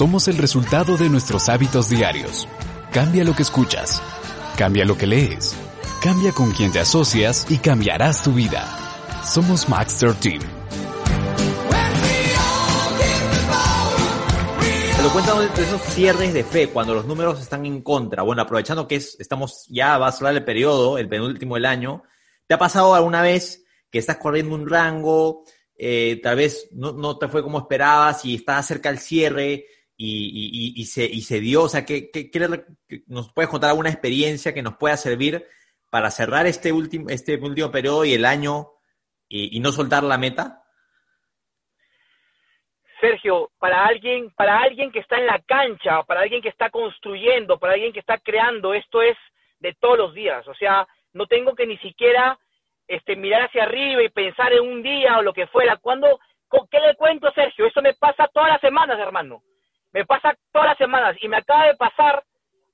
Somos 0.00 0.28
el 0.28 0.38
resultado 0.38 0.96
de 0.96 1.10
nuestros 1.10 1.50
hábitos 1.50 1.90
diarios. 1.90 2.48
Cambia 2.90 3.22
lo 3.22 3.34
que 3.34 3.42
escuchas. 3.42 4.02
Cambia 4.56 4.86
lo 4.86 4.96
que 4.96 5.06
lees. 5.06 5.54
Cambia 6.02 6.32
con 6.32 6.52
quien 6.52 6.72
te 6.72 6.80
asocias 6.80 7.46
y 7.50 7.58
cambiarás 7.58 8.22
tu 8.22 8.32
vida. 8.32 8.64
Somos 9.22 9.68
Maxter 9.68 10.14
Team. 10.14 10.40
Te 14.96 15.02
lo 15.02 15.38
de 15.38 15.62
esos 15.62 15.82
cierres 15.82 16.32
de 16.32 16.44
fe, 16.44 16.70
cuando 16.70 16.94
los 16.94 17.04
números 17.04 17.38
están 17.38 17.66
en 17.66 17.82
contra. 17.82 18.22
Bueno, 18.22 18.40
aprovechando 18.40 18.88
que 18.88 18.96
es, 18.96 19.20
estamos 19.20 19.66
ya 19.68 19.98
va 19.98 20.08
a 20.08 20.12
cerrar 20.12 20.34
el 20.34 20.44
periodo, 20.46 20.96
el 20.96 21.10
penúltimo 21.10 21.56
del 21.56 21.66
año. 21.66 22.04
¿Te 22.46 22.54
ha 22.54 22.58
pasado 22.58 22.94
alguna 22.94 23.20
vez 23.20 23.66
que 23.90 23.98
estás 23.98 24.16
corriendo 24.16 24.54
un 24.54 24.66
rango, 24.66 25.44
eh, 25.76 26.18
tal 26.22 26.36
vez 26.36 26.70
no, 26.72 26.92
no, 26.92 27.18
te 27.18 27.28
fue 27.28 27.42
como 27.42 27.58
esperabas 27.58 28.24
y 28.24 28.36
estás 28.36 28.66
cerca 28.66 28.88
del 28.88 28.98
cierre 28.98 29.66
y, 30.02 30.72
y, 30.80 30.84
se, 30.86 31.04
y 31.04 31.20
se 31.20 31.40
dio? 31.40 31.64
O 31.64 31.68
sea, 31.68 31.84
¿qué, 31.84 32.10
nos 33.06 33.32
puedes 33.32 33.50
contar 33.50 33.70
alguna 33.70 33.90
experiencia 33.90 34.54
que 34.54 34.62
nos 34.62 34.76
pueda 34.76 34.96
servir 34.96 35.46
para 35.90 36.10
cerrar 36.10 36.46
este 36.46 36.72
último, 36.72 37.10
este 37.10 37.36
último 37.36 37.70
periodo 37.70 38.04
y 38.06 38.14
el 38.14 38.24
año 38.24 38.68
y, 39.28 39.60
no 39.60 39.72
soltar 39.72 40.02
la 40.02 40.16
meta? 40.16 40.62
Sergio, 43.00 43.50
para 43.58 43.86
alguien, 43.86 44.30
para 44.30 44.60
alguien 44.60 44.90
que 44.90 45.00
está 45.00 45.18
en 45.18 45.26
la 45.26 45.38
cancha, 45.40 46.02
para 46.04 46.20
alguien 46.20 46.42
que 46.42 46.48
está 46.48 46.70
construyendo, 46.70 47.58
para 47.58 47.74
alguien 47.74 47.92
que 47.92 48.00
está 48.00 48.18
creando, 48.18 48.74
esto 48.74 49.02
es 49.02 49.16
de 49.58 49.74
todos 49.74 49.98
los 49.98 50.14
días. 50.14 50.46
O 50.48 50.54
sea, 50.54 50.86
no 51.12 51.26
tengo 51.26 51.54
que 51.54 51.66
ni 51.66 51.76
siquiera 51.78 52.38
este, 52.88 53.16
mirar 53.16 53.42
hacia 53.42 53.64
arriba 53.64 54.02
y 54.02 54.08
pensar 54.08 54.52
en 54.52 54.66
un 54.66 54.82
día 54.82 55.18
o 55.18 55.22
lo 55.22 55.32
que 55.32 55.46
fuera. 55.46 55.76
¿Cuándo, 55.76 56.20
¿Qué 56.70 56.80
le 56.80 56.94
cuento, 56.96 57.30
Sergio? 57.32 57.66
Eso 57.66 57.80
me 57.82 57.94
pasa 57.94 58.28
todas 58.32 58.48
las 58.48 58.60
semanas, 58.60 58.98
hermano. 58.98 59.42
Me 59.92 60.04
pasa 60.04 60.36
todas 60.52 60.68
las 60.68 60.78
semanas 60.78 61.16
y 61.20 61.28
me 61.28 61.38
acaba 61.38 61.66
de 61.66 61.76
pasar 61.76 62.22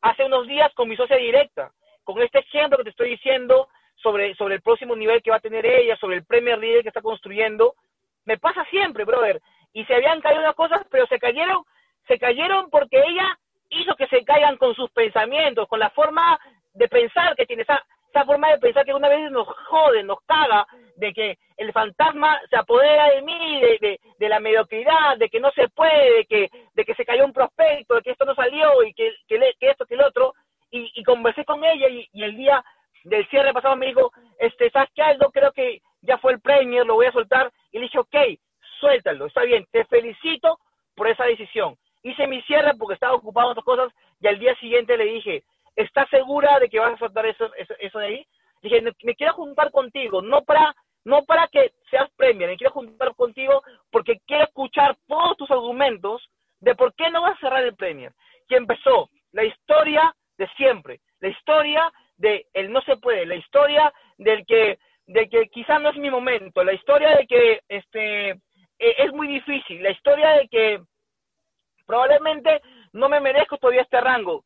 hace 0.03 0.25
unos 0.25 0.47
días 0.47 0.73
con 0.75 0.89
mi 0.89 0.97
socia 0.97 1.17
directa, 1.17 1.73
con 2.05 2.21
este 2.23 2.41
ejemplo 2.41 2.79
que 2.79 2.85
te 2.85 2.91
estoy 2.91 3.11
diciendo 3.11 3.69
sobre, 3.97 4.35
sobre 4.35 4.57
el 4.57 4.63
próximo 4.63 4.95
nivel 4.95 5.23
que 5.23 5.31
va 5.31 5.37
a 5.37 5.41
tener 5.41 5.65
ella, 5.65 5.97
sobre 5.97 6.17
el 6.17 6.25
Premier 6.25 6.59
League 6.59 6.83
que 6.83 6.89
está 6.89 7.01
construyendo. 7.01 7.75
Me 8.25 8.39
pasa 8.39 8.65
siempre, 8.71 9.05
brother. 9.05 9.41
Y 9.73 9.85
se 9.85 9.95
habían 9.95 10.21
caído 10.21 10.41
unas 10.41 10.55
cosas, 10.55 10.83
pero 10.91 11.07
se 11.07 11.19
cayeron, 11.19 11.65
se 12.07 12.19
cayeron 12.19 12.71
porque 12.71 13.03
ella 13.05 13.39
hizo 13.71 13.95
que 13.97 14.07
se 14.09 14.25
caigan 14.25 14.57
con 14.57 14.75
sus 14.75 14.91
pensamientos, 14.91 15.69
con 15.69 15.81
la 15.81 15.91
forma 15.91 16.39
de 16.75 16.89
pensar 16.89 17.35
que 17.35 17.47
tiene. 17.47 17.63
Esa, 17.63 17.85
esa 18.17 18.25
forma 18.25 18.49
de 18.49 18.59
pensar 18.59 18.85
que 18.87 18.95
una 18.95 19.11
vez 19.11 19.31
nos 19.31 19.47
jode, 19.47 20.03
nos 20.03 20.19
caga, 20.23 20.67
de 20.97 21.13
que 21.13 21.39
el 21.59 21.71
fantasma 21.73 22.41
se 22.49 22.57
apodera 22.57 23.11
de 23.11 23.21
mí, 23.21 23.61
de, 23.61 23.79
de, 23.79 24.01
de, 24.19 24.29
la 24.29 24.41
mediocridad, 24.41 25.19
de 25.19 25.29
que 25.29 25.39
no 25.39 25.51
se 25.51 25.69
puede, 25.69 26.17
de 26.17 26.25
que, 26.25 26.51
de 26.75 26.85
que 26.85 26.95
se 26.95 27.05
cayó 27.05 27.27
un 27.27 27.35
prospecto, 27.35 27.95
de 27.95 28.03
que 28.03 28.13
esto 28.13 28.25
no 28.25 28.35
salió 28.35 28.83
y 28.85 28.95
que, 28.95 29.13
que, 29.29 29.39
que 29.61 29.71
esto, 29.71 29.85
que 29.85 29.95
el 29.95 30.03
otro. 30.03 30.33
Y, 30.71 30.91
y 30.95 31.05
conversé 31.05 31.45
con 31.45 31.63
ella 31.63 31.89
y, 31.89 32.09
y, 32.13 32.23
el 32.23 32.37
día 32.37 32.65
del 33.05 33.29
cierre 33.29 33.53
pasado 33.53 33.77
me 33.77 33.87
dijo, 33.87 34.11
este, 34.39 34.71
¿sabes 34.71 34.89
qué, 34.95 35.03
Aldo? 35.03 35.31
Creo 35.31 35.53
que 35.53 35.83
ya 36.01 36.17
fue 36.19 36.33
el 36.33 36.41
Premier, 36.41 36.87
lo 36.87 36.95
voy 36.95 37.07
a 37.07 37.13
soltar. 37.13 37.53
Y 37.71 37.79
le 37.79 37.85
dije, 37.85 37.99
ok, 37.99 38.17
suéltalo, 38.81 39.27
está 39.27 39.43
bien, 39.43 39.67
te 39.71 39.85
felicito 39.85 40.59
por 40.95 41.07
esa 41.09 41.25
decisión. 41.25 41.77
Hice 42.03 42.27
mi 42.27 42.41
cierre 42.43 42.73
porque 42.79 42.95
estaba 42.95 43.15
ocupado 43.15 43.49
en 43.49 43.53
otras 43.53 43.65
cosas 43.65 43.93
y 44.21 44.27
al 44.27 44.39
día 44.39 44.55
siguiente 44.57 44.97
le 44.97 45.05
dije, 45.05 45.45
¿estás 45.77 46.09
segura 46.09 46.59
de 46.59 46.69
que 46.69 46.81
vas 46.81 46.95
a 46.95 46.99
soltar 46.99 47.27
eso, 47.27 47.53
eso, 47.55 47.75
eso 47.79 47.99
de 47.99 48.07
ahí? 48.07 48.27
Dije, 48.63 48.83
me 48.83 49.15
quiero 49.15 49.35
juntar 49.35 49.71
contigo, 49.71 50.23
no 50.23 50.43
para, 50.43 50.75
no 51.05 51.25
para 51.25 51.47
que 51.49 51.73
seas 51.91 52.11
premier, 52.17 52.49
me 52.49 52.57
quiero 52.57 52.73
juntar 52.73 53.15
contigo 53.15 53.63
porque 53.91 54.19
quiero 54.27 54.45
escuchar 54.45 54.97
todos 55.07 55.37
tus 55.37 55.51
argumentos 55.51 56.29
de 56.61 56.75
por 56.75 56.95
qué 56.95 57.11
no 57.11 57.23
vas 57.23 57.37
a 57.37 57.41
cerrar 57.41 57.63
el 57.63 57.77
premier. 57.77 58.13
Y 58.49 58.55
empezó 58.55 59.11
la 59.33 59.45
historia 59.45 60.15
de 60.39 60.49
siempre, 60.57 61.01
la 61.21 61.29
historia 61.29 61.93
de 62.17 62.47
el 62.55 62.73
no 62.73 62.81
se 62.83 62.97
puede, 62.97 63.27
la 63.27 63.37
historia 63.37 63.93
del 64.17 64.45
que, 64.47 64.79
de 65.07 65.29
que 65.29 65.49
quizás 65.49 65.81
no 65.81 65.91
es 65.91 65.97
mi 65.97 66.11
momento, 66.11 66.65
la 66.65 66.73
historia 66.73 67.17
de 67.17 67.27
que 67.27 67.61
este, 67.69 68.31
eh, 68.31 68.39
es 68.79 69.13
muy 69.13 69.29
difícil, 69.29 69.83
la 69.83 69.91
historia 69.91 70.31
de 70.31 70.49
que 70.49 70.81
probablemente 71.87 72.61
no 72.93 73.09
me 73.09 73.21
merezco 73.21 73.59
todavía 73.59 73.83
este 73.83 74.01
rango. 74.01 74.45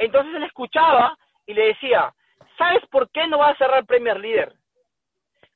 Entonces 0.00 0.34
él 0.34 0.42
escuchaba 0.44 1.16
y 1.46 1.52
le 1.52 1.66
decía, 1.66 2.12
¿sabes 2.56 2.82
por 2.90 3.10
qué 3.10 3.28
no 3.28 3.38
vas 3.38 3.52
a 3.52 3.58
cerrar 3.58 3.84
Premier 3.84 4.18
Leader? 4.18 4.54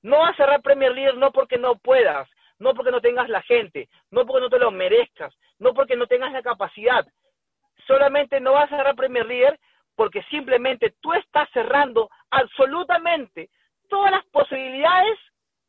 No 0.02 0.18
vas 0.18 0.32
a 0.32 0.36
cerrar 0.36 0.60
Premier 0.60 0.92
Leader 0.92 1.16
no 1.16 1.32
porque 1.32 1.56
no 1.56 1.76
puedas, 1.76 2.28
no 2.58 2.74
porque 2.74 2.90
no 2.90 3.00
tengas 3.00 3.30
la 3.30 3.40
gente, 3.40 3.88
no 4.10 4.26
porque 4.26 4.42
no 4.42 4.50
te 4.50 4.58
lo 4.58 4.70
merezcas, 4.70 5.34
no 5.58 5.72
porque 5.72 5.96
no 5.96 6.06
tengas 6.06 6.30
la 6.30 6.42
capacidad. 6.42 7.06
Solamente 7.86 8.38
no 8.38 8.52
vas 8.52 8.70
a 8.70 8.76
cerrar 8.76 8.94
Premier 8.94 9.24
Leader 9.24 9.58
porque 9.96 10.22
simplemente 10.24 10.94
tú 11.00 11.14
estás 11.14 11.48
cerrando 11.54 12.10
absolutamente 12.30 13.48
todas 13.88 14.10
las 14.10 14.26
posibilidades 14.26 15.18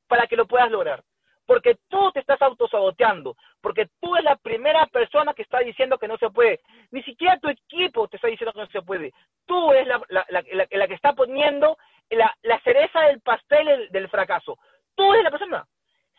para 0.07 0.27
que 0.27 0.35
lo 0.35 0.47
puedas 0.47 0.69
lograr 0.69 1.01
porque 1.45 1.77
tú 1.89 2.11
te 2.11 2.19
estás 2.19 2.41
autosaboteando, 2.41 3.35
porque 3.61 3.87
tú 4.01 4.15
eres 4.15 4.25
la 4.25 4.35
primera 4.35 4.85
persona 4.87 5.33
que 5.33 5.43
está 5.43 5.59
diciendo 5.59 5.97
que 5.97 6.07
no 6.07 6.17
se 6.17 6.29
puede. 6.29 6.59
Ni 6.91 7.03
siquiera 7.03 7.39
tu 7.39 7.49
equipo 7.49 8.07
te 8.07 8.17
está 8.17 8.27
diciendo 8.27 8.53
que 8.53 8.59
no 8.59 8.67
se 8.67 8.81
puede. 8.81 9.13
Tú 9.45 9.71
eres 9.71 9.87
la, 9.87 10.25
la, 10.29 10.87
que 10.87 10.93
está 10.93 11.13
poniendo 11.13 11.77
la, 12.09 12.59
cereza 12.63 13.01
del 13.01 13.21
pastel 13.21 13.65
del, 13.65 13.89
del, 13.89 14.09
fracaso. 14.09 14.57
Tú 14.95 15.13
eres 15.13 15.23
la 15.23 15.31
persona. 15.31 15.65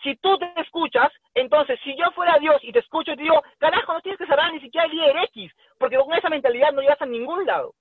Si 0.03 0.15
tú 0.17 0.39
te 0.39 0.53
escuchas, 0.61 1.11
entonces, 1.35 1.81
si 1.83 1.97
yo 1.97 2.11
fuera 2.13 2.39
Dios 2.39 2.63
y 2.63 2.71
te 2.71 2.81
escucho 2.81 3.13
y 3.13 3.17
te 3.17 3.23
digo, 3.23 3.43
carajo, 3.59 3.95
no 3.95 4.01
tienes 4.01 4.19
que 4.19 4.27
cerrar 4.27 4.53
ni 4.53 4.61
siquiera 4.61 4.87
el 4.87 4.93
líder 4.93 5.17
X, 5.25 5.53
porque 5.79 5.97
con 5.97 6.13
esa 6.15 6.29
mentalidad 6.29 6.73
no 6.73 6.83
llegas 6.83 7.01
a 7.01 7.07
ningún 7.07 7.47
lado. 7.47 7.75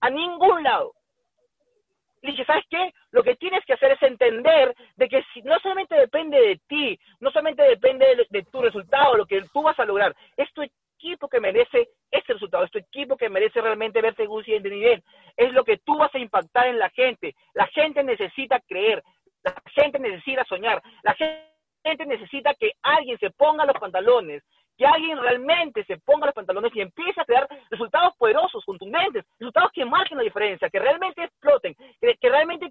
A 0.00 0.10
ningún 0.10 0.62
lado. 0.62 0.92
Le 2.24 2.30
dije, 2.30 2.46
¿sabes 2.46 2.64
qué? 2.70 2.90
Lo 3.10 3.22
que 3.22 3.36
tienes 3.36 3.62
que 3.66 3.74
hacer 3.74 3.92
es 3.92 4.02
entender 4.02 4.74
de 4.96 5.08
que 5.10 5.22
si, 5.34 5.42
no 5.42 5.58
solamente 5.58 5.94
depende 5.94 6.40
de 6.40 6.58
ti, 6.66 6.98
no 7.20 7.30
solamente 7.30 7.62
depende 7.64 8.26
de, 8.30 8.42
tu 8.44 8.62
resultado, 8.62 9.14
lo 9.14 9.26
que 9.26 9.42
tú 9.52 9.60
vas 9.60 9.78
a 9.78 9.84
lograr, 9.84 10.16
es 10.38 10.50
tu 10.54 10.62
equipo 10.62 11.28
que 11.28 11.38
merece 11.38 11.90
ese 12.10 12.32
resultado, 12.32 12.64
es 12.64 12.70
tu 12.70 12.78
equipo 12.78 13.18
que 13.18 13.28
merece 13.28 13.60
realmente 13.60 14.00
verte 14.00 14.22
en 14.22 14.30
un 14.30 14.42
siguiente 14.42 14.70
nivel, 14.70 15.02
es 15.36 15.52
lo 15.52 15.64
que 15.64 15.76
tú 15.76 15.98
vas 15.98 16.14
a 16.14 16.18
impactar 16.18 16.68
en 16.68 16.78
la 16.78 16.88
gente. 16.88 17.34
La 17.52 17.66
gente 17.66 18.02
necesita 18.02 18.58
creer, 18.60 19.02
la 19.42 19.54
gente 19.74 19.98
necesita 19.98 20.46
soñar, 20.46 20.82
la 21.02 21.12
gente 21.12 22.06
necesita 22.06 22.54
que 22.54 22.72
alguien 22.80 23.18
se 23.18 23.32
ponga 23.32 23.66
los 23.66 23.78
pantalones, 23.78 24.42
que 24.76 24.86
alguien 24.86 25.18
realmente 25.18 25.84
se 25.84 25.98
ponga 25.98 26.26
los 26.26 26.34
pantalones 26.34 26.74
y 26.74 26.80
empiece 26.80 27.20
a 27.20 27.24
crear 27.24 27.48
resultados 27.70 28.14
poderosos, 28.16 28.64
contundentes, 28.64 29.24
resultados 29.38 29.70
que 29.72 29.84
marquen 29.84 30.18
la 30.18 30.24
diferencia, 30.24 30.68
que 30.68 30.78
realmente 30.78 31.22
exploten, 31.22 31.74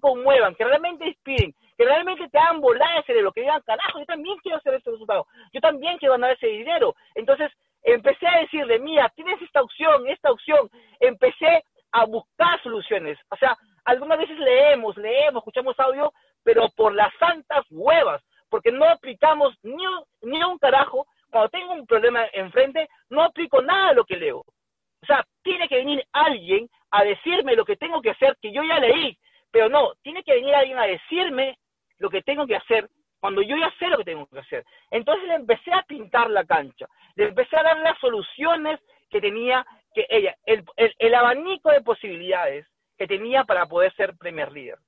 conmuevan, 0.04 0.54
que 0.54 0.64
realmente 0.64 1.06
inspiren, 1.06 1.54
que 1.78 1.84
realmente 1.84 2.28
te 2.28 2.38
hagan 2.38 2.60
volar 2.60 2.98
ese 2.98 3.22
lo 3.22 3.32
que 3.32 3.40
digan, 3.40 3.62
carajo, 3.62 3.98
yo 3.98 4.04
también 4.04 4.36
quiero 4.42 4.58
hacer 4.58 4.74
este 4.74 4.90
resultado, 4.90 5.26
yo 5.50 5.62
también 5.62 5.96
quiero 5.96 6.12
ganar 6.12 6.32
ese 6.32 6.46
dinero. 6.46 6.94
Entonces, 7.14 7.50
empecé 7.82 8.26
a 8.28 8.40
decirle, 8.40 8.78
mira, 8.80 9.10
tienes 9.16 9.40
esta 9.40 9.62
opción, 9.62 10.06
esta 10.06 10.30
opción, 10.30 10.68
empecé 11.00 11.64
a 11.92 12.04
buscar 12.04 12.62
soluciones. 12.62 13.18
O 13.30 13.36
sea, 13.36 13.56
algunas 13.86 14.18
veces 14.18 14.38
leemos, 14.38 14.94
leemos, 14.98 15.40
escuchamos 15.40 15.80
audio, 15.80 16.12
pero 16.42 16.68
por 16.76 16.94
las 16.94 17.10
santas 17.18 17.64
huevas, 17.70 18.22
porque 18.50 18.70
no 18.70 18.84
aplicamos 18.84 19.54
ni 19.62 19.86
un, 19.86 20.04
ni 20.20 20.42
un 20.44 20.58
carajo 20.58 21.06
cuando 21.30 21.48
tengo 21.48 21.72
un 21.72 21.86
problema 21.86 22.26
enfrente, 22.34 22.88
no 23.08 23.22
aplico 23.22 23.62
nada 23.62 23.88
de 23.88 23.94
lo 23.94 24.04
que 24.04 24.16
leo. 24.16 24.40
O 24.40 25.06
sea, 25.06 25.24
tiene 25.42 25.66
que 25.66 25.76
venir 25.76 26.04
alguien 26.12 26.68
a 26.90 27.04
decirme 27.04 27.56
lo 27.56 27.64
que 27.64 27.76
tengo 27.76 28.02
que 28.02 28.10
hacer, 28.10 28.36
que 28.40 28.52
yo 28.52 28.62
ya 28.62 28.78
leí, 28.78 29.18
pero 29.54 29.68
no, 29.68 29.92
tiene 30.02 30.24
que 30.24 30.34
venir 30.34 30.52
alguien 30.52 30.80
a 30.80 30.86
decirme 30.86 31.60
lo 31.98 32.10
que 32.10 32.22
tengo 32.22 32.44
que 32.44 32.56
hacer 32.56 32.90
cuando 33.20 33.40
yo 33.40 33.56
ya 33.56 33.72
sé 33.78 33.86
lo 33.86 33.98
que 33.98 34.04
tengo 34.04 34.26
que 34.26 34.40
hacer. 34.40 34.64
Entonces 34.90 35.28
le 35.28 35.34
empecé 35.34 35.72
a 35.72 35.84
pintar 35.84 36.28
la 36.28 36.44
cancha, 36.44 36.88
le 37.14 37.28
empecé 37.28 37.56
a 37.56 37.62
dar 37.62 37.78
las 37.78 37.96
soluciones 38.00 38.80
que 39.08 39.20
tenía 39.20 39.64
que 39.94 40.08
ella, 40.10 40.34
el, 40.44 40.64
el, 40.74 40.92
el 40.98 41.14
abanico 41.14 41.70
de 41.70 41.82
posibilidades 41.82 42.66
que 42.98 43.06
tenía 43.06 43.44
para 43.44 43.66
poder 43.66 43.94
ser 43.94 44.16
Premier 44.16 44.50
Leader. 44.50 44.78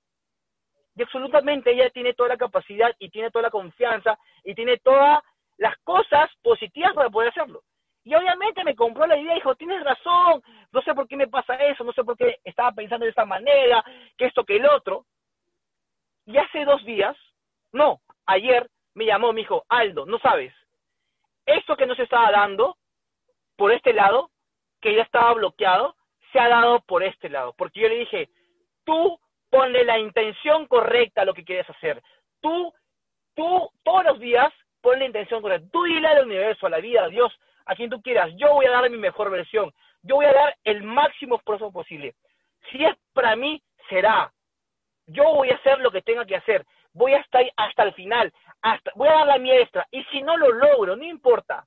Y 0.97 1.03
absolutamente 1.03 1.71
ella 1.71 1.89
tiene 1.91 2.15
toda 2.15 2.31
la 2.31 2.37
capacidad 2.37 2.93
y 2.99 3.09
tiene 3.11 3.31
toda 3.31 3.43
la 3.43 3.51
confianza 3.51 4.19
y 4.43 4.57
tiene 4.57 4.79
todas 4.79 5.23
las 5.59 5.77
cosas 5.85 6.29
positivas 6.43 6.93
para 6.93 7.09
poder 7.09 7.29
hacerlo. 7.29 7.63
Y 8.03 8.15
obviamente 8.15 8.63
me 8.63 8.77
compró 8.77 9.05
la 9.07 9.17
idea 9.17 9.33
y 9.33 9.37
dijo, 9.37 9.55
tienes 9.55 9.83
razón, 9.83 10.43
no 10.73 10.83
sé 10.83 10.95
por 10.95 11.09
qué 11.09 11.17
me 11.17 11.27
pasa 11.27 11.55
eso, 11.55 11.85
no 11.85 11.93
sé 11.93 12.03
por 12.03 12.17
qué 12.17 12.36
pensando 12.73 13.05
de 13.05 13.11
esta 13.11 13.25
manera, 13.25 13.85
que 14.17 14.27
esto, 14.27 14.45
que 14.45 14.57
el 14.57 14.67
otro. 14.67 15.05
Y 16.27 16.37
hace 16.39 16.65
dos 16.65 16.85
días, 16.85 17.17
no, 17.73 18.01
ayer 18.27 18.69
me 18.95 19.05
llamó, 19.05 19.33
me 19.33 19.41
dijo, 19.41 19.65
Aldo, 19.69 20.07
no 20.07 20.19
sabes, 20.19 20.53
esto 21.47 21.77
que 21.77 21.87
no 21.87 21.95
se 21.95 22.03
estaba 22.03 22.31
dando 22.31 22.77
por 23.57 23.73
este 23.73 23.93
lado, 23.93 24.31
que 24.81 24.95
ya 24.95 25.03
estaba 25.03 25.33
bloqueado, 25.35 25.95
se 26.33 26.41
ha 26.41 26.49
dado 26.49 26.81
por 26.81 27.03
este 27.03 27.29
lado. 27.29 27.55
Porque 27.57 27.81
yo 27.81 27.89
le 27.89 28.01
dije, 28.01 28.29
tú 28.85 29.19
ponle 29.51 29.85
la 29.85 29.99
intención 29.99 30.67
correcta 30.67 31.23
a 31.23 31.25
lo 31.25 31.35
que 31.35 31.45
quieres 31.45 31.69
hacer. 31.71 32.03
Tú, 32.41 32.73
tú, 33.35 33.71
todos 33.85 34.05
los 34.05 34.19
días, 34.19 34.53
ponle 34.81 35.01
la 35.01 35.07
intención 35.07 35.41
correcta. 35.41 35.69
Tú 35.73 35.85
dile 35.85 36.09
al 36.09 36.27
universo, 36.27 36.67
a 36.67 36.71
la 36.71 36.79
vida, 36.79 37.05
a 37.05 37.09
Dios, 37.09 37.33
a 37.65 37.75
quien 37.75 37.91
tú 37.91 38.03
quieras. 38.03 38.31
Yo 38.37 38.53
voy 38.53 38.67
a 38.67 38.71
dar 38.71 38.91
mi 38.91 38.99
mejor 38.99 39.31
versión. 39.31 39.73
Yo 40.03 40.17
voy 40.17 40.27
a 40.27 40.33
dar 40.33 40.57
el 40.65 40.83
máximo 40.83 41.37
esfuerzo 41.37 41.73
posible. 41.73 42.15
Si 42.71 42.85
es 42.85 42.97
para 43.13 43.37
mí, 43.37 43.63
será. 43.89 44.33
Yo 45.07 45.25
voy 45.35 45.51
a 45.51 45.57
hacer 45.57 45.79
lo 45.81 45.91
que 45.91 46.03
tenga 46.03 46.25
que 46.25 46.37
hacer. 46.37 46.65
Voy 46.93 47.13
a 47.13 47.19
estar 47.19 47.45
hasta 47.57 47.85
el 47.85 47.95
final. 47.95 48.33
Hasta, 48.63 48.91
voy 48.95 49.09
a 49.09 49.13
dar 49.13 49.27
la 49.27 49.39
mía 49.39 49.61
extra. 49.61 49.87
Y 49.91 50.03
si 50.05 50.23
no 50.23 50.37
lo 50.37 50.51
logro, 50.51 50.97
no 50.97 51.05
importa. 51.05 51.67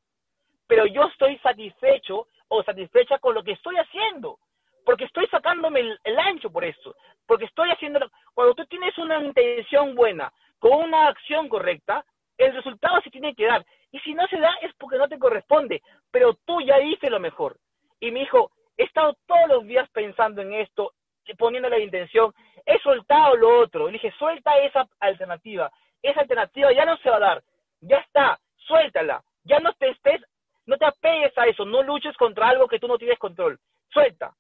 Pero 0.68 0.86
yo 0.86 1.04
estoy 1.06 1.38
satisfecho 1.40 2.28
o 2.48 2.64
satisfecha 2.64 3.20
con 3.20 3.36
lo 3.36 3.44
que 3.44 3.54
estoy 3.54 3.76
haciendo. 3.78 4.40
Porque 4.86 5.06
estoy 5.06 5.28
sacándome 5.28 5.98
el, 6.04 6.20
ancho 6.20 6.52
por 6.52 6.66
eso. 6.66 6.96
Porque 7.26 7.46
estoy 7.46 7.70
haciendo... 7.70 8.00
Cuando 8.34 8.56
tú 8.56 8.66
tienes 8.66 8.98
una 8.98 9.20
intención 9.20 9.96
buena, 9.96 10.34
con 10.58 10.74
una 10.74 11.08
acción 11.08 11.48
correcta, 11.48 12.04
el 12.38 12.54
resultado 12.54 13.00
se 13.02 13.10
tiene 13.10 13.36
que 13.36 13.46
dar. 13.46 13.66
Y 13.92 14.00
si 14.00 14.14
no 14.14 14.28
se 14.28 14.40
da 14.40 14.54
es 14.62 14.74
porque 14.76 14.98
no 14.98 15.08
te 15.08 15.20
corresponde. 15.20 15.82
Pero 16.12 16.34
tú 16.46 16.60
ya 16.62 16.80
hice 16.82 17.10
lo 17.10 17.20
mejor. 17.20 17.58
Y 18.00 18.12
mi 18.12 18.22
hijo, 18.22 18.52
he 18.80 18.86
estado 18.86 19.14
todos 19.28 19.48
los 19.50 19.68
días 19.68 19.90
pensando 19.90 20.42
en 20.42 20.54
esto, 20.54 20.94
poniendo 21.38 21.68
la 21.68 21.80
intención, 21.80 22.34
he 22.66 22.80
soltado 22.80 23.36
lo 23.36 23.60
otro. 23.60 23.88
Le 23.88 23.94
dije, 23.94 24.12
suelta 24.18 24.58
esa 24.60 24.88
alternativa. 25.02 25.70
Esa 26.02 26.22
alternativa 26.22 26.72
ya 26.72 26.86
no 26.86 26.96
se 26.98 27.10
va 27.10 27.18
a 27.18 27.20
dar. 27.20 27.44
Ya 27.82 27.98
está, 27.98 28.40
suéltala. 28.56 29.22
Ya 29.44 29.60
no 29.60 29.74
te 29.74 29.90
estés, 29.90 30.22
no 30.66 30.78
te 30.78 30.86
apegues 30.86 31.38
a 31.38 31.46
eso, 31.46 31.66
no 31.66 31.84
luches 31.84 32.16
contra 32.16 32.48
algo 32.48 32.70
que 32.70 32.80
tú 32.80 32.88
no 32.88 32.98
tienes 32.98 33.20
control. 33.20 33.60
Suelta. 33.90 34.34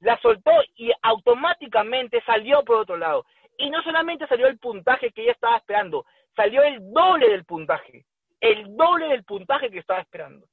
La 0.00 0.20
soltó 0.20 0.52
y 0.76 0.92
automáticamente 1.00 2.20
salió 2.26 2.62
por 2.64 2.76
otro 2.76 2.98
lado. 2.98 3.24
Y 3.56 3.70
no 3.70 3.82
solamente 3.82 4.26
salió 4.26 4.46
el 4.46 4.58
puntaje 4.58 5.10
que 5.10 5.22
ella 5.22 5.32
estaba 5.32 5.56
esperando, 5.56 6.04
salió 6.34 6.62
el 6.62 6.92
doble 6.92 7.30
del 7.30 7.46
puntaje. 7.46 8.04
El 8.40 8.76
doble 8.76 9.08
del 9.08 9.24
puntaje 9.24 9.70
que 9.70 9.78
estaba 9.78 10.00
esperando. 10.00 10.46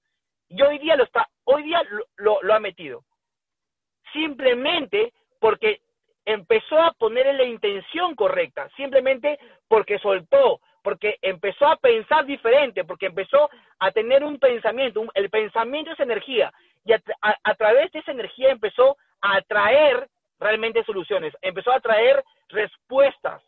Y 0.48 0.62
hoy 0.62 0.80
día 0.80 0.96
lo 0.96 1.04
está, 1.04 1.28
hoy 1.44 1.64
día 1.64 1.82
lo 2.16 2.54
ha 2.54 2.60
metido. 2.60 3.04
Simplemente 4.14 5.12
porque 5.40 5.82
empezó 6.26 6.80
a 6.80 6.94
ponerle 6.94 7.34
la 7.34 7.44
intención 7.44 8.16
correcta, 8.16 8.70
simplemente 8.78 9.38
porque 9.68 10.00
soltó, 10.00 10.62
porque 10.82 11.18
empezó 11.22 11.68
a 11.68 11.78
pensar 11.78 12.26
diferente, 12.26 12.84
porque 12.84 13.08
empezó 13.08 13.50
a 13.80 13.92
tener 13.92 14.24
un 14.24 14.40
pensamiento, 14.40 15.06
el 15.16 15.30
pensamiento 15.30 15.92
es 15.92 16.00
energía, 16.00 16.54
y 16.86 16.94
a, 16.94 17.56
través 17.56 17.92
de 17.92 18.00
esa 18.00 18.12
energía 18.12 18.52
empezó 18.52 18.98
a 19.22 19.38
atraer 19.38 20.08
realmente 20.40 20.84
soluciones, 20.84 21.34
empezó 21.42 21.72
a 21.72 21.78
atraer 21.78 22.24
respuestas, 22.50 23.42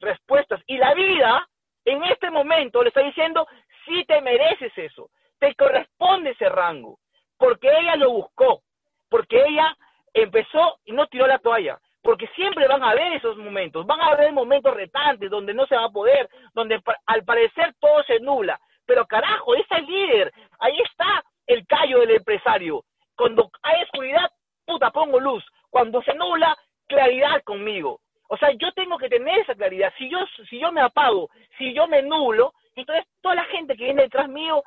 respuestas, 0.00 0.60
y 0.66 0.76
la 0.76 0.92
vida 0.94 1.48
en 1.84 2.02
este 2.04 2.30
momento 2.30 2.82
le 2.82 2.88
está 2.88 3.00
diciendo, 3.00 3.46
si 3.84 4.04
te 4.04 4.20
mereces 4.20 4.72
eso, 4.76 5.10
te 5.38 5.54
corresponde 5.54 6.30
ese 6.30 6.48
rango, 6.48 6.98
porque 7.38 7.68
ella 7.68 7.96
lo 7.96 8.10
buscó, 8.10 8.62
porque 9.08 9.44
ella 9.44 9.76
empezó 10.14 10.78
y 10.84 10.92
no 10.92 11.06
tiró 11.06 11.26
la 11.26 11.38
toalla, 11.38 11.78
porque 12.02 12.26
siempre 12.28 12.66
van 12.66 12.82
a 12.82 12.90
haber 12.90 13.14
esos 13.14 13.36
momentos, 13.36 13.86
van 13.86 14.00
a 14.00 14.06
haber 14.06 14.32
momentos 14.32 14.74
retantes 14.74 15.30
donde 15.30 15.54
no 15.54 15.66
se 15.66 15.76
va 15.76 15.84
a 15.84 15.90
poder, 15.90 16.28
donde 16.54 16.80
al 17.06 17.24
parecer 17.24 17.74
todo 17.80 18.02
se 18.04 18.20
nula, 18.20 18.60
pero 18.86 19.06
carajo, 19.06 19.54
ese 19.54 19.74
el 19.76 19.86
líder, 19.86 20.32
ahí 20.58 20.78
está 20.80 21.24
el 21.46 21.66
callo 21.66 22.00
del 22.00 22.12
empresario. 22.12 22.84
Cuando 23.16 23.50
hay 23.62 23.82
oscuridad, 23.82 24.30
puta, 24.66 24.90
pongo 24.90 25.20
luz. 25.20 25.44
Cuando 25.70 26.02
se 26.02 26.14
nula, 26.14 26.56
claridad 26.86 27.42
conmigo. 27.44 28.00
O 28.28 28.36
sea, 28.36 28.50
yo 28.52 28.72
tengo 28.72 28.98
que 28.98 29.08
tener 29.08 29.40
esa 29.40 29.54
claridad. 29.54 29.92
Si 29.98 30.08
yo, 30.08 30.18
si 30.48 30.58
yo 30.58 30.72
me 30.72 30.80
apago, 30.80 31.28
si 31.58 31.74
yo 31.74 31.86
me 31.86 32.02
nulo, 32.02 32.54
entonces 32.74 33.04
toda 33.20 33.34
la 33.34 33.44
gente 33.44 33.76
que 33.76 33.84
viene 33.84 34.02
detrás 34.02 34.28
mío 34.28 34.62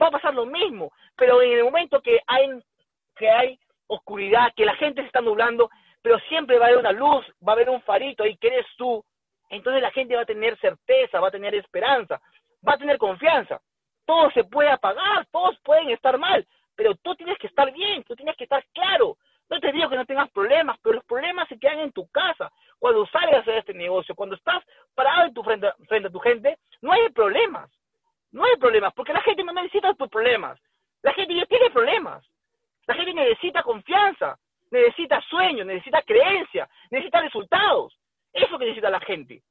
va 0.00 0.08
a 0.08 0.12
pasar 0.12 0.34
lo 0.34 0.46
mismo. 0.46 0.92
Pero 1.16 1.42
en 1.42 1.58
el 1.58 1.64
momento 1.64 2.00
que 2.00 2.20
hay, 2.26 2.48
que 3.16 3.28
hay 3.28 3.58
oscuridad, 3.88 4.52
que 4.56 4.64
la 4.64 4.76
gente 4.76 5.00
se 5.00 5.08
está 5.08 5.20
nublando, 5.20 5.68
pero 6.02 6.18
siempre 6.28 6.58
va 6.58 6.66
a 6.66 6.68
haber 6.68 6.80
una 6.80 6.92
luz, 6.92 7.24
va 7.46 7.52
a 7.52 7.54
haber 7.54 7.70
un 7.70 7.82
farito 7.82 8.22
ahí 8.22 8.36
que 8.36 8.48
eres 8.48 8.66
tú. 8.76 9.04
Entonces 9.50 9.82
la 9.82 9.90
gente 9.90 10.14
va 10.14 10.22
a 10.22 10.26
tener 10.26 10.58
certeza, 10.58 11.20
va 11.20 11.28
a 11.28 11.32
tener 11.32 11.54
esperanza, 11.54 12.20
va 12.66 12.74
a 12.74 12.78
tener 12.78 12.98
confianza. 12.98 13.60
Todo 14.04 14.30
se 14.30 14.44
puede 14.44 14.70
apagar, 14.70 15.26
todos 15.30 15.58
pueden 15.60 15.90
estar 15.90 16.18
mal, 16.18 16.46
pero 16.76 16.94
tú 16.96 17.14
tienes 17.14 17.38
que 17.38 17.46
estar 17.46 17.70
bien, 17.72 18.04
tú 18.04 18.14
tienes 18.14 18.36
que 18.36 18.44
estar 18.44 18.64
claro. 18.72 19.16
No 19.50 19.60
te 19.60 19.72
digo 19.72 19.88
que 19.88 19.96
no 19.96 20.04
tengas 20.04 20.30
problemas, 20.30 20.78
pero 20.82 20.96
los 20.96 21.04
problemas 21.04 21.48
se 21.48 21.58
quedan 21.58 21.80
en 21.80 21.92
tu 21.92 22.06
casa. 22.08 22.52
Cuando 22.78 23.02
a 23.02 23.38
hacer 23.38 23.58
este 23.58 23.74
negocio, 23.74 24.14
cuando 24.14 24.36
estás 24.36 24.62
parado 24.94 25.26
en 25.26 25.34
tu 25.34 25.42
frente, 25.42 25.72
frente 25.88 26.08
a 26.08 26.12
tu 26.12 26.20
gente, 26.20 26.58
no 26.82 26.92
hay 26.92 27.08
problemas. 27.10 27.70
No 28.30 28.44
hay 28.44 28.56
problemas, 28.56 28.92
porque 28.92 29.14
la 29.14 29.22
gente 29.22 29.42
no 29.42 29.52
necesita 29.52 29.94
tus 29.94 30.08
problemas. 30.10 30.60
La 31.02 31.14
gente 31.14 31.34
ya 31.34 31.46
tiene 31.46 31.70
problemas. 31.70 32.22
La 32.86 32.94
gente 32.94 33.14
necesita 33.14 33.62
confianza 33.62 34.38
necesita 34.70 35.20
sueños, 35.22 35.66
necesita 35.66 36.02
creencia, 36.02 36.68
necesita 36.90 37.20
resultados. 37.20 37.96
Eso 38.32 38.46
es 38.46 38.50
lo 38.50 38.58
que 38.58 38.66
necesita 38.66 38.90
la 38.90 39.00
gente. 39.00 39.42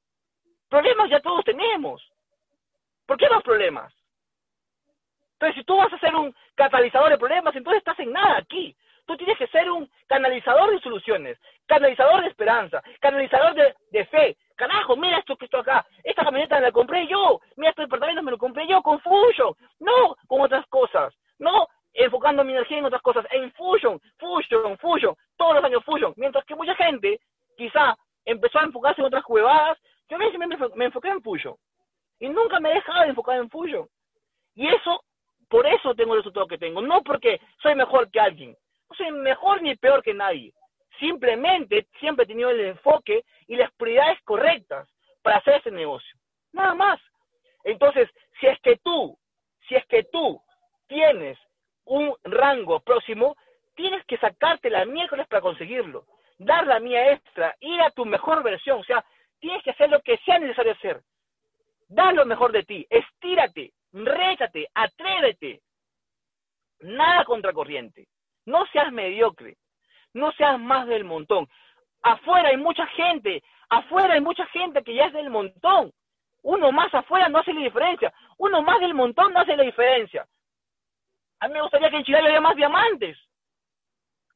Problemas 0.70 1.10
ya 1.10 1.20
todos 1.20 1.44
tenemos. 1.46 2.02
¿Por 3.06 3.18
qué 3.18 3.30
más 3.30 3.44
problemas? 3.44 3.94
Entonces, 5.38 5.56
si 5.56 5.64
tú 5.64 5.78
vas 5.78 5.92
a 5.92 6.00
ser 6.00 6.16
un 6.16 6.34
catalizador 6.56 7.10
de 7.10 7.18
problemas, 7.18 7.56
entonces 7.56 7.80
estás 7.80 8.00
en 8.00 8.12
nada 8.12 8.38
aquí. 8.38 8.76
Tú 9.06 9.16
tienes 9.16 9.38
que 9.38 9.48
ser 9.48 9.70
un 9.72 9.90
canalizador 10.08 10.72
de 10.72 10.80
soluciones, 10.82 11.38
canalizador 11.66 12.22
de 12.22 12.28
esperanza, 12.28 12.82
canalizador 13.00 13.54
de, 13.92 14.06
fe. 14.06 14.36
Carajo, 14.56 14.98
mira 14.98 15.20
esto 15.20 15.38
que 15.38 15.46
esto 15.46 15.60
acá. 15.60 15.86
Esta 16.04 16.24
camioneta 16.24 16.56
me 16.56 16.64
la 16.64 16.72
compré 16.72 17.08
yo. 17.08 17.40
Mira, 17.56 17.70
este 17.70 17.84
departamento 17.84 18.24
me 18.24 18.32
lo 18.32 18.38
compré 18.38 18.68
yo 18.68 18.82
con 18.82 19.00
Fusion. 19.00 19.54
No 19.80 20.16
con 20.28 20.42
otras 20.42 20.66
cosas. 20.68 21.14
No 21.40 21.68
enfocando 21.98 22.44
mi 22.44 22.54
energía 22.54 22.78
en 22.78 22.86
otras 22.86 23.02
cosas, 23.02 23.26
en 23.32 23.52
Fusion, 23.54 24.00
Fusion, 24.20 24.78
Fusion, 24.78 25.16
todos 25.36 25.56
los 25.56 25.64
años 25.64 25.84
Fusion, 25.84 26.14
mientras 26.16 26.46
que 26.46 26.56
mucha 26.56 26.76
gente 26.76 27.20
quizá 27.58 27.98
empezó 28.24 28.60
a 28.60 28.64
enfocarse 28.64 29.02
en 29.02 29.08
otras 29.08 29.24
jugadas, 29.24 29.78
yo 30.08 30.18
siempre 30.18 30.48
me 30.76 30.86
enfoqué 30.86 31.10
en 31.10 31.22
Fusion, 31.22 31.56
y 32.20 32.30
nunca 32.30 32.60
me 32.60 32.72
he 32.72 32.76
dejado 32.76 33.02
de 33.02 33.10
enfocar 33.10 33.38
en 33.38 33.50
Fusion, 33.50 33.88
y 34.56 34.68
eso, 34.68 35.04
por 35.50 35.66
eso 35.66 35.96
tengo 35.96 36.14
el 36.14 36.20
resultado 36.20 36.48
que 36.48 36.58
tengo, 36.58 36.82
no 36.82 37.02
porque 37.02 37.42
soy 37.62 37.74
mejor 37.74 38.12
que 38.12 38.20
alguien, 38.20 38.56
no 38.90 38.96
soy 38.96 39.12
mejor 39.12 39.62
ni 39.64 39.76
peor 39.76 40.04
que 40.04 40.14
nadie, 40.14 40.54
simplemente 41.00 41.88
siempre 42.00 42.26
he 42.26 42.28
tenido 42.28 42.52
el 42.52 42.60
enfoque 42.60 43.24
y 43.48 43.56
las 43.56 43.72
prioridades 43.74 44.22
correctas 44.24 44.88
para 45.58 45.60
hacer 45.60 45.68
ese 45.68 45.72
negocio, 45.72 46.18
nada 46.54 46.74
más. 46.76 47.00
Entonces, 47.64 48.10
si 48.40 48.48
es 48.48 48.60
que 48.62 48.78
tú, 48.78 49.18
si 49.68 49.76
es 49.76 49.86
que 49.88 50.04
tú 50.04 50.42
tienes 50.88 51.38
un 51.86 52.16
rango 52.24 52.80
próximo, 52.80 53.36
tienes 53.76 54.06
que 54.06 54.18
sacarte 54.18 54.70
la 54.70 54.86
miércoles 54.86 55.28
para 55.28 55.42
conseguirlo, 55.42 56.06
dar 56.38 56.66
la 56.66 56.80
mía 56.80 57.12
extra, 57.12 57.56
ir 57.60 57.82
a 57.82 57.92
tu 57.92 58.06
mejor 58.06 58.44
versión, 58.44 58.80
o 58.80 58.84
sea, 58.84 59.04
tienes 59.40 59.64
que 59.64 59.72
hacer 59.72 59.90
lo 59.90 60.02
que 60.02 60.18
sea 60.20 60.40
necesario 60.40 60.74
hacer. 60.74 61.02
Da 61.90 62.12
lo 62.12 62.26
mejor 62.26 62.52
de 62.52 62.64
ti, 62.64 62.86
estírate, 62.90 63.74
rétate, 63.94 64.68
atrévete. 64.74 65.62
Nada 66.80 67.24
contracorriente. 67.26 68.08
No 68.46 68.66
seas 68.68 68.92
mediocre. 68.92 69.58
No 70.14 70.32
seas 70.34 70.60
más 70.60 70.88
del 70.88 71.04
montón. 71.06 71.48
Afuera 72.04 72.50
hay 72.50 72.58
mucha 72.58 72.86
gente, 72.88 73.42
afuera 73.70 74.14
hay 74.14 74.22
mucha 74.22 74.46
gente 74.48 74.84
que 74.84 74.96
ya 74.96 75.06
es 75.06 75.14
del 75.14 75.30
montón. 75.30 75.92
Uno 76.44 76.72
más 76.72 76.94
afuera 76.94 77.30
no 77.30 77.40
hace 77.40 77.54
la 77.54 77.62
diferencia. 77.62 78.14
Uno 78.38 78.62
más 78.62 78.80
del 78.80 78.94
montón 78.94 79.34
no 79.34 79.40
hace 79.40 79.56
la 79.56 79.64
diferencia. 79.64 80.26
A 81.40 81.48
mí 81.48 81.54
me 81.54 81.62
gustaría 81.62 81.90
que 81.90 81.98
en 81.98 82.04
Chile 82.04 82.20
haya 82.20 82.42
más 82.42 82.56
diamantes. 82.56 83.18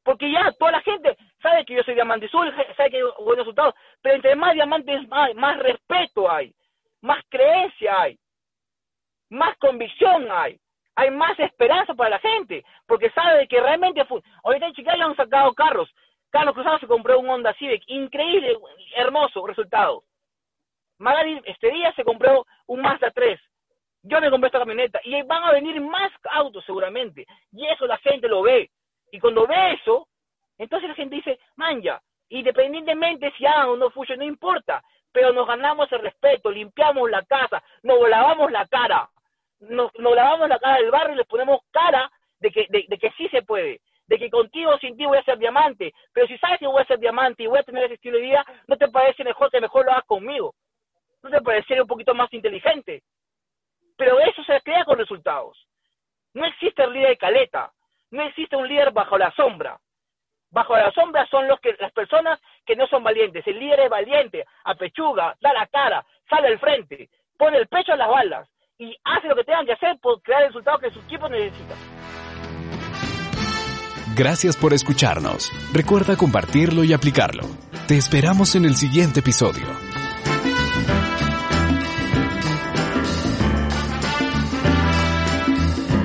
Porque 0.04 0.32
ya 0.32 0.52
toda 0.54 0.72
la 0.72 0.82
gente 0.82 1.16
sabe 1.42 1.64
que 1.66 1.76
yo 1.76 1.84
soy 1.84 1.94
diamante 1.94 2.26
azul, 2.26 2.52
sabe 2.76 2.90
que 2.90 2.98
hay 2.98 3.04
buenos 3.20 3.46
resultados, 3.46 3.76
pero 4.02 4.16
entre 4.16 4.36
más 4.36 4.54
diamantes 4.54 5.02
hay, 5.12 5.34
más 5.36 5.60
respeto 5.60 6.30
hay, 6.30 6.54
más 7.02 7.24
creencia 7.30 8.02
hay, 8.02 8.20
más 9.30 9.56
convicción 9.58 10.28
hay, 10.32 10.60
hay 10.96 11.12
más 11.12 11.40
esperanza 11.40 11.94
para 11.94 12.12
la 12.12 12.20
gente, 12.20 12.66
porque 12.88 13.12
sabe 13.12 13.48
que 13.48 13.62
realmente, 13.62 14.04
ahorita 14.44 14.66
en 14.66 14.74
Chiclayo 14.74 15.06
han 15.06 15.16
sacado 15.16 15.54
carros, 15.54 15.94
Carlos 16.32 16.56
Cruzado 16.56 16.80
se 16.80 16.88
compró 16.88 17.20
un 17.20 17.30
Honda 17.30 17.54
Civic, 17.54 17.84
increíble, 17.88 18.58
hermoso 18.96 19.46
resultado. 19.46 20.04
Magali 20.98 21.42
este 21.46 21.72
día 21.72 21.94
se 21.94 22.04
compró 22.04 22.46
un 22.68 22.82
Mazda 22.82 23.12
3. 23.12 23.40
Yo 24.04 24.20
me 24.20 24.32
compré 24.32 24.48
esta 24.48 24.60
camioneta 24.60 25.00
y 25.04 25.22
van 25.24 25.44
a 25.44 25.52
venir 25.52 25.80
más 25.82 26.12
autos 26.32 26.64
seguramente. 26.66 27.28
Y 27.52 27.68
eso 27.68 27.86
la 27.86 27.98
gente 27.98 28.28
lo 28.28 28.42
ve. 28.42 28.72
Y 29.12 29.20
cuando 29.20 29.46
ve 29.46 29.74
eso, 29.74 30.08
entonces 30.58 30.90
la 30.90 30.96
gente 30.96 31.16
dice, 31.16 31.40
manja, 31.56 32.02
independientemente 32.30 33.32
si 33.38 33.46
hagan 33.46 33.70
o 33.70 33.76
no 33.76 33.90
funciona, 33.90 34.24
no 34.24 34.30
importa, 34.30 34.84
pero 35.12 35.34
nos 35.34 35.48
ganamos 35.48 35.92
el 35.92 36.00
respeto, 36.00 36.50
limpiamos 36.50 37.10
la 37.10 37.24
casa, 37.24 37.64
nos 37.84 38.08
lavamos 38.08 38.52
la 38.52 38.66
cara, 38.68 39.10
nos, 39.60 39.92
lavamos 39.98 40.48
la 40.48 40.60
cara 40.60 40.78
del 40.78 40.92
barrio 40.92 41.16
y 41.16 41.18
les 41.18 41.28
ponemos 41.28 41.60
cara 41.72 42.10
de 42.40 42.52
que, 42.52 42.68
de, 42.70 42.98
que 42.98 43.12
sí 43.18 43.28
se 43.30 43.42
puede, 43.42 43.82
de 44.12 44.20
que 44.20 44.30
contigo 44.30 44.72
o 44.72 44.78
sin 44.80 44.98
ti 44.98 45.06
voy 45.06 45.18
a 45.18 45.24
ser 45.24 45.38
diamante, 45.38 45.94
pero 46.12 46.28
si 46.28 46.38
sabes 46.38 46.60
que 46.60 46.68
voy 46.68 46.82
a 46.82 46.86
ser 46.86 47.00
diamante 47.00 47.44
y 47.44 47.48
voy 47.48 47.60
a 47.60 47.64
tener 47.64 47.86
ese 47.86 47.94
estilo 47.94 48.18
de 48.18 48.24
vida, 48.24 48.46
¿no 48.68 48.76
te 48.76 48.90
parece 48.90 49.24
mejor 49.24 49.50
que 49.50 49.62
mejor 49.62 49.86
lo 49.86 49.94
hagas 49.94 50.04
conmigo? 50.04 50.54
¿No 51.24 51.30
te 51.30 51.40
parece 51.40 51.82
un 51.82 51.88
poquito 51.88 52.14
más 52.14 52.32
inteligente? 52.34 53.04
Pero 53.96 54.20
eso 54.20 54.44
se 54.44 54.60
crea 54.64 54.84
con 54.84 54.98
resultados. 54.98 55.66
No 56.34 56.46
existe 56.46 56.84
el 56.84 56.92
líder 56.92 57.12
de 57.12 57.18
caleta, 57.18 57.72
no 58.10 58.22
existe 58.24 58.58
un 58.58 58.68
líder 58.68 58.92
bajo 58.92 59.18
la 59.18 59.32
sombra. 59.32 59.80
Bajo 60.50 60.76
la 60.76 60.92
sombra 60.92 61.26
son 61.28 61.48
los 61.48 61.62
que, 61.62 61.78
las 61.80 61.94
personas 61.94 62.38
que 62.66 62.76
no 62.76 62.88
son 62.88 63.06
valientes. 63.06 63.48
El 63.48 63.60
líder 63.60 63.80
es 63.80 63.90
valiente, 63.90 64.46
apechuga, 64.66 65.38
da 65.40 65.54
la 65.54 65.68
cara, 65.68 66.06
sale 66.30 66.50
al 66.50 66.60
frente, 66.60 67.10
pone 67.38 67.60
el 67.60 67.70
pecho 67.70 67.94
a 67.94 67.96
las 67.96 68.10
balas 68.10 68.50
y 68.78 68.94
hace 69.06 69.30
lo 69.30 69.38
que 69.38 69.46
tengan 69.46 69.66
que 69.66 69.72
hacer 69.72 69.98
por 70.02 70.22
crear 70.22 70.42
el 70.42 70.50
resultado 70.50 70.80
que 70.80 70.92
su 70.92 71.00
equipo 71.00 71.30
necesita. 71.30 71.91
Gracias 74.16 74.58
por 74.58 74.74
escucharnos. 74.74 75.52
Recuerda 75.74 76.18
compartirlo 76.18 76.84
y 76.84 76.94
aplicarlo. 76.94 77.48
Te 77.88 77.98
esperamos 77.98 78.56
en 78.56 78.66
el 78.66 78.76
siguiente 78.76 79.22
episodio. 79.22 79.91